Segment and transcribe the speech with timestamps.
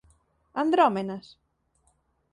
[0.61, 1.25] ¿Andrómenas?